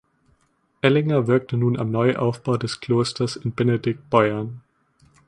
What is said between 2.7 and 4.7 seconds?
Klosters in Benediktbeuern.